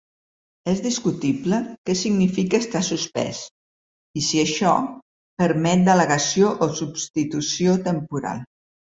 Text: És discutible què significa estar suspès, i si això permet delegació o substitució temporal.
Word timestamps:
És 0.71 0.79
discutible 0.83 1.57
què 1.89 1.95
significa 1.99 2.61
estar 2.65 2.81
suspès, 2.87 3.41
i 4.21 4.23
si 4.29 4.41
això 4.45 4.71
permet 5.43 5.85
delegació 5.91 6.51
o 6.69 6.69
substitució 6.81 7.77
temporal. 7.91 8.43